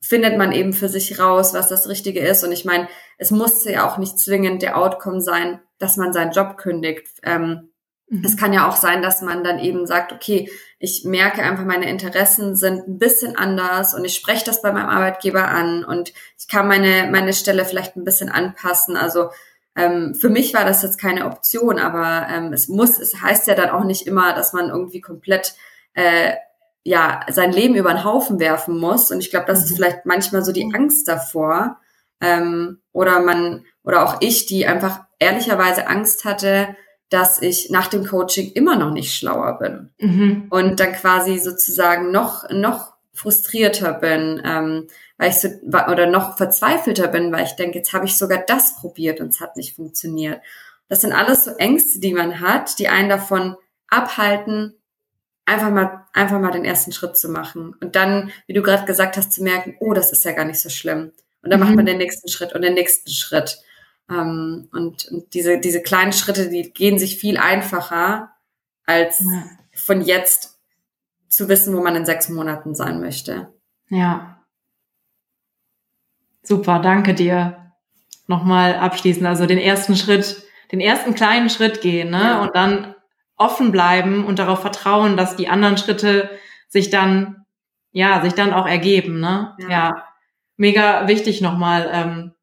[0.00, 2.44] findet man eben für sich raus, was das Richtige ist.
[2.44, 2.88] Und ich meine,
[3.18, 7.08] es musste ja auch nicht zwingend der Outcome sein, dass man seinen Job kündigt.
[7.22, 7.73] Ähm.
[8.22, 11.88] Es kann ja auch sein, dass man dann eben sagt, okay, ich merke einfach, meine
[11.88, 16.46] Interessen sind ein bisschen anders und ich spreche das bei meinem Arbeitgeber an und ich
[16.46, 18.96] kann meine, meine Stelle vielleicht ein bisschen anpassen.
[18.96, 19.30] Also
[19.76, 23.54] ähm, für mich war das jetzt keine Option, aber ähm, es muss, es heißt ja
[23.54, 25.54] dann auch nicht immer, dass man irgendwie komplett
[25.94, 26.34] äh,
[26.84, 29.10] ja sein Leben über den Haufen werfen muss.
[29.10, 29.76] Und ich glaube, das ist mhm.
[29.76, 31.80] vielleicht manchmal so die Angst davor.
[32.20, 36.76] Ähm, oder man, oder auch ich, die einfach ehrlicherweise Angst hatte,
[37.14, 40.46] dass ich nach dem Coaching immer noch nicht schlauer bin mhm.
[40.50, 47.06] und dann quasi sozusagen noch noch frustrierter bin, ähm, weil ich so oder noch verzweifelter
[47.06, 50.40] bin, weil ich denke, jetzt habe ich sogar das probiert und es hat nicht funktioniert.
[50.88, 53.54] Das sind alles so Ängste, die man hat, die einen davon
[53.86, 54.74] abhalten,
[55.46, 57.76] einfach mal, einfach mal den ersten Schritt zu machen.
[57.80, 60.60] Und dann, wie du gerade gesagt hast, zu merken, oh, das ist ja gar nicht
[60.60, 61.12] so schlimm.
[61.42, 61.66] Und dann mhm.
[61.66, 63.60] macht man den nächsten Schritt und den nächsten Schritt.
[64.10, 68.30] Ähm, und, und diese, diese kleinen Schritte, die gehen sich viel einfacher,
[68.86, 69.44] als ja.
[69.74, 70.58] von jetzt
[71.28, 73.52] zu wissen, wo man in sechs Monaten sein möchte.
[73.88, 74.38] Ja.
[76.42, 77.72] Super, danke dir.
[78.26, 82.20] Nochmal abschließend, also den ersten Schritt, den ersten kleinen Schritt gehen, ne?
[82.20, 82.42] Ja.
[82.42, 82.94] Und dann
[83.36, 86.30] offen bleiben und darauf vertrauen, dass die anderen Schritte
[86.68, 87.44] sich dann,
[87.92, 89.56] ja, sich dann auch ergeben, ne?
[89.58, 89.68] Ja.
[89.68, 90.04] ja.
[90.56, 91.90] Mega wichtig nochmal.
[91.92, 92.33] Ähm,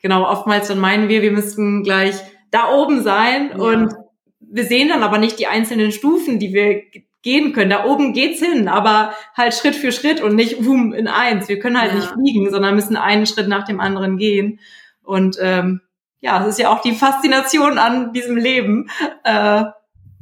[0.00, 2.14] genau, oftmals dann meinen wir, wir müssten gleich
[2.50, 3.56] da oben sein ja.
[3.56, 3.92] und
[4.40, 6.82] wir sehen dann aber nicht die einzelnen Stufen, die wir
[7.22, 7.70] gehen können.
[7.70, 11.48] Da oben geht's hin, aber halt Schritt für Schritt und nicht boom in eins.
[11.48, 11.98] Wir können halt ja.
[11.98, 14.60] nicht fliegen, sondern müssen einen Schritt nach dem anderen gehen.
[15.02, 15.80] Und ähm,
[16.20, 18.88] ja, es ist ja auch die Faszination an diesem Leben,
[19.24, 19.64] äh,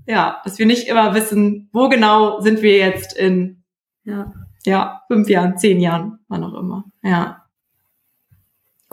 [0.09, 3.65] ja, dass wir nicht immer wissen, wo genau sind wir jetzt in
[4.05, 4.33] ja,
[4.65, 6.85] ja fünf Jahren, zehn Jahren, wann auch immer.
[7.03, 7.45] Ja.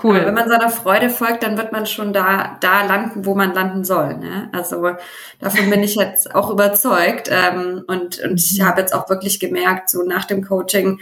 [0.01, 0.17] Cool.
[0.17, 3.53] Aber wenn man seiner Freude folgt, dann wird man schon da, da landen, wo man
[3.53, 4.17] landen soll.
[4.17, 4.49] Ne?
[4.51, 4.95] Also
[5.39, 7.29] davon bin ich jetzt auch überzeugt.
[7.31, 10.99] Ähm, und, und ich habe jetzt auch wirklich gemerkt, so nach dem Coaching,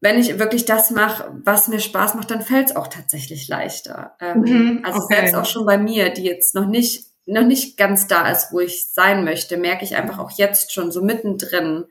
[0.00, 4.14] wenn ich wirklich das mache, was mir Spaß macht, dann fällt es auch tatsächlich leichter.
[4.20, 5.16] Ähm, mhm, also okay.
[5.16, 8.60] selbst auch schon bei mir, die jetzt noch nicht noch nicht ganz da ist, wo
[8.60, 11.84] ich sein möchte, merke ich einfach auch jetzt schon so mittendrin,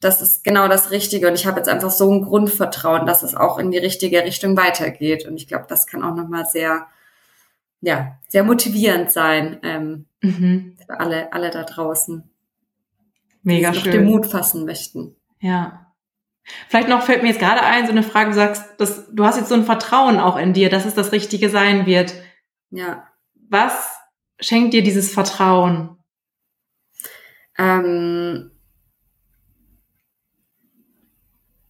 [0.00, 1.28] das ist genau das Richtige.
[1.28, 4.56] Und ich habe jetzt einfach so ein Grundvertrauen, dass es auch in die richtige Richtung
[4.56, 5.26] weitergeht.
[5.26, 6.86] Und ich glaube, das kann auch nochmal sehr,
[7.80, 10.76] ja, sehr motivierend sein ähm, mhm.
[10.86, 12.30] für alle, alle da draußen.
[13.42, 13.92] Mega die schön.
[13.92, 15.16] den Mut fassen möchten.
[15.40, 15.86] Ja.
[16.68, 19.36] Vielleicht noch fällt mir jetzt gerade ein, so eine Frage, du sagst, dass, du hast
[19.36, 22.14] jetzt so ein Vertrauen auch in dir, dass es das Richtige sein wird.
[22.70, 23.06] Ja.
[23.48, 23.98] Was
[24.40, 25.96] schenkt dir dieses Vertrauen?
[27.58, 28.52] Ähm,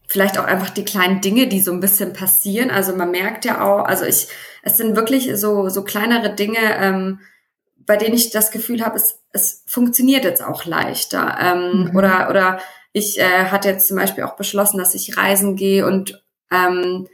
[0.08, 2.70] vielleicht auch einfach die kleinen Dinge, die so ein bisschen passieren.
[2.70, 4.28] Also man merkt ja auch, also ich,
[4.62, 7.20] es sind wirklich so, so kleinere Dinge, ähm,
[7.76, 11.36] bei denen ich das Gefühl habe, es, es funktioniert jetzt auch leichter.
[11.40, 11.96] Ähm, mhm.
[11.96, 12.58] Oder, oder
[12.92, 17.06] ich äh, hatte jetzt zum Beispiel auch beschlossen, dass ich reisen gehe und ähm,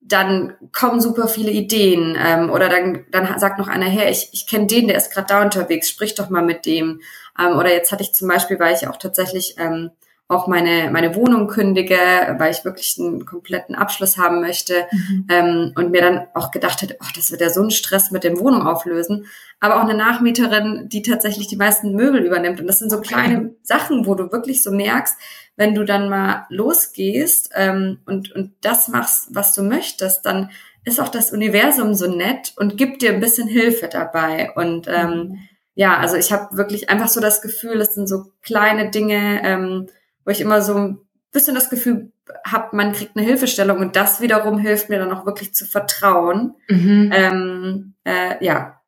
[0.00, 4.46] dann kommen super viele Ideen ähm, oder dann, dann sagt noch einer, her, ich, ich
[4.48, 7.00] kenne den, der ist gerade da unterwegs, sprich doch mal mit dem.
[7.38, 9.90] Ähm, oder jetzt hatte ich zum Beispiel, weil ich auch tatsächlich ähm,
[10.30, 11.96] auch meine, meine Wohnung kündige,
[12.38, 15.26] weil ich wirklich einen kompletten Abschluss haben möchte mhm.
[15.28, 18.22] ähm, und mir dann auch gedacht hätte, ach, das wird ja so ein Stress mit
[18.22, 19.26] dem Wohnung auflösen.
[19.58, 22.60] Aber auch eine Nachmieterin, die tatsächlich die meisten Möbel übernimmt.
[22.60, 25.16] Und das sind so kleine Sachen, wo du wirklich so merkst,
[25.56, 30.50] wenn du dann mal losgehst ähm, und, und das machst, was du möchtest, dann
[30.84, 34.52] ist auch das Universum so nett und gibt dir ein bisschen Hilfe dabei.
[34.54, 35.38] Und ähm, mhm.
[35.74, 39.88] ja, also ich habe wirklich einfach so das Gefühl, es sind so kleine Dinge, ähm,
[40.24, 40.98] wo ich immer so ein
[41.32, 42.12] bisschen das Gefühl
[42.44, 46.54] habe, man kriegt eine Hilfestellung und das wiederum hilft mir dann auch wirklich zu vertrauen.
[46.68, 47.10] Mhm.
[47.14, 48.80] Ähm, äh, ja,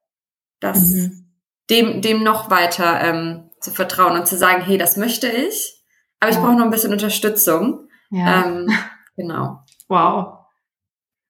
[0.60, 1.26] das mhm.
[1.70, 5.82] dem dem noch weiter ähm, zu vertrauen und zu sagen, hey, das möchte ich,
[6.20, 6.42] aber ich ja.
[6.42, 7.88] brauche noch ein bisschen Unterstützung.
[8.10, 8.44] Ja.
[8.44, 8.68] Ähm,
[9.16, 9.64] genau.
[9.88, 10.38] Wow.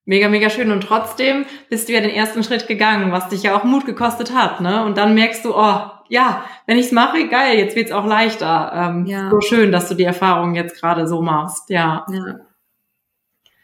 [0.05, 0.71] Mega, mega schön.
[0.71, 4.33] Und trotzdem bist du ja den ersten Schritt gegangen, was dich ja auch Mut gekostet
[4.33, 4.83] hat, ne?
[4.83, 8.71] Und dann merkst du, oh, ja, wenn ich's mache, geil, jetzt wird's auch leichter.
[8.75, 9.31] Ähm, ja.
[9.31, 12.05] So schön, dass du die Erfahrung jetzt gerade so machst, ja.
[12.07, 12.35] Ja,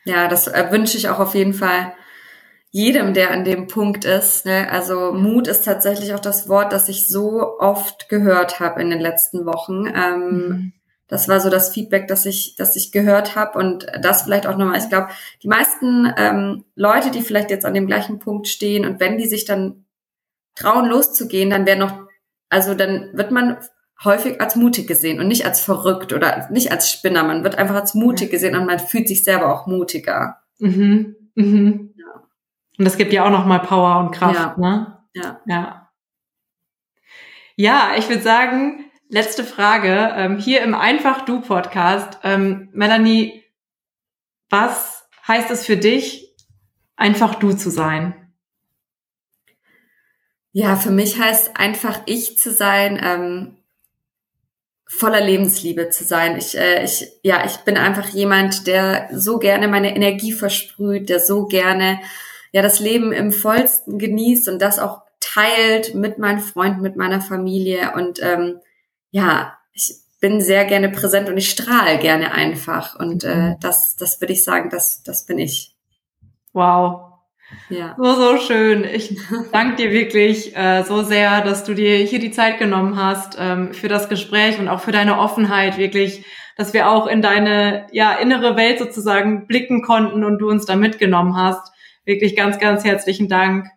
[0.03, 1.93] ja das äh, wünsche ich auch auf jeden Fall
[2.71, 4.47] jedem, der an dem Punkt ist.
[4.47, 4.67] Ne?
[4.71, 8.99] Also Mut ist tatsächlich auch das Wort, das ich so oft gehört habe in den
[8.99, 9.85] letzten Wochen.
[9.85, 10.73] Ähm, mhm
[11.07, 14.57] Das war so das Feedback, das ich, das ich gehört habe und das vielleicht auch
[14.57, 14.79] nochmal.
[14.79, 15.09] Ich glaube,
[15.43, 19.27] die meisten ähm, Leute, die vielleicht jetzt an dem gleichen Punkt stehen und wenn die
[19.27, 19.85] sich dann
[20.55, 22.09] trauen loszugehen, dann wäre noch,
[22.49, 23.57] also dann wird man
[24.03, 27.23] häufig als mutig gesehen und nicht als verrückt oder nicht als Spinner.
[27.23, 30.41] Man wird einfach als mutig gesehen und man fühlt sich selber auch mutiger.
[30.59, 31.15] Mhm.
[31.35, 31.93] Mhm.
[31.95, 32.23] Ja.
[32.77, 34.55] Und das gibt ja auch nochmal Power und Kraft, ja.
[34.57, 34.99] ne?
[35.13, 35.41] Ja.
[35.45, 35.91] Ja.
[37.55, 40.13] Ja, ich würde sagen, letzte Frage.
[40.15, 42.19] Ähm, hier im Einfach Du Podcast.
[42.23, 43.43] Ähm, Melanie,
[44.49, 46.35] was heißt es für dich,
[46.95, 48.18] einfach du zu sein?
[50.51, 53.57] Ja, für mich heißt einfach ich zu sein, ähm,
[54.88, 56.35] voller Lebensliebe zu sein.
[56.38, 61.19] Ich, äh, ich, ja, ich bin einfach jemand, der so gerne meine Energie versprüht, der
[61.19, 61.99] so gerne
[62.51, 67.21] ja das Leben im vollsten genießt und das auch teilt mit meinen Freunden, mit meiner
[67.21, 68.59] Familie und ähm,
[69.12, 72.99] ja, ich bin sehr gerne präsent und ich strahle gerne einfach.
[72.99, 75.75] Und äh, das, das würde ich sagen, das, das bin ich.
[76.53, 77.09] Wow.
[77.69, 77.95] Ja.
[77.97, 78.83] So, so schön.
[78.83, 79.19] Ich
[79.51, 83.73] danke dir wirklich äh, so sehr, dass du dir hier die Zeit genommen hast ähm,
[83.73, 86.25] für das Gespräch und auch für deine Offenheit, wirklich,
[86.57, 90.75] dass wir auch in deine ja, innere Welt sozusagen blicken konnten und du uns da
[90.75, 91.71] mitgenommen hast.
[92.05, 93.67] Wirklich ganz, ganz herzlichen Dank.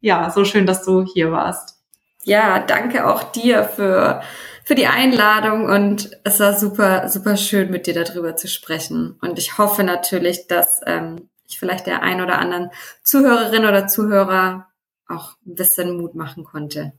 [0.00, 1.82] Ja, so schön, dass du hier warst.
[2.24, 4.22] Ja, danke auch dir für
[4.64, 9.18] für die Einladung und es war super, super schön, mit dir darüber zu sprechen.
[9.20, 12.70] Und ich hoffe natürlich, dass ähm, ich vielleicht der ein oder anderen
[13.02, 14.66] Zuhörerin oder Zuhörer
[15.08, 16.92] auch ein bisschen Mut machen konnte.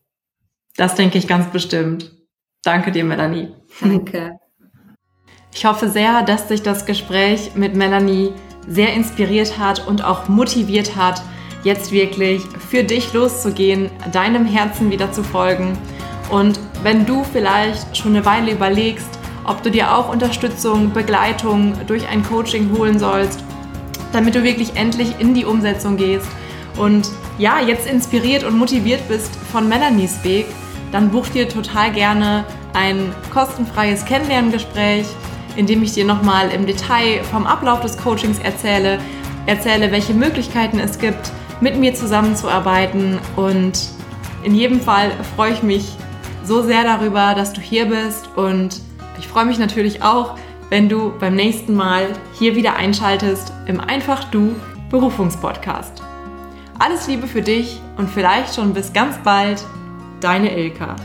[0.78, 2.12] Das denke ich ganz bestimmt.
[2.64, 3.54] Danke dir, Melanie.
[3.80, 4.40] Danke.
[5.54, 8.34] Ich hoffe sehr, dass sich das Gespräch mit Melanie
[8.68, 11.22] sehr inspiriert hat und auch motiviert hat,
[11.64, 15.78] jetzt wirklich für dich loszugehen, deinem Herzen wieder zu folgen
[16.30, 22.08] und wenn du vielleicht schon eine Weile überlegst, ob du dir auch Unterstützung, Begleitung durch
[22.08, 23.44] ein Coaching holen sollst,
[24.16, 26.28] damit du wirklich endlich in die Umsetzung gehst.
[26.78, 30.46] Und ja, jetzt inspiriert und motiviert bist von Melanies Weg,
[30.92, 35.06] dann buch dir total gerne ein kostenfreies Kennenlerngespräch,
[35.58, 39.00] in dem ich dir nochmal im Detail vom Ablauf des Coachings erzähle,
[39.46, 43.20] erzähle, welche Möglichkeiten es gibt, mit mir zusammenzuarbeiten.
[43.36, 43.90] Und
[44.44, 45.96] in jedem Fall freue ich mich
[46.44, 48.30] so sehr darüber, dass du hier bist.
[48.38, 48.82] Und
[49.20, 50.38] ich freue mich natürlich auch,
[50.70, 54.56] wenn du beim nächsten Mal hier wieder einschaltest im Einfach Du
[54.90, 56.02] Berufungspodcast.
[56.80, 59.64] Alles Liebe für dich und vielleicht schon bis ganz bald,
[60.20, 60.96] deine Ilka.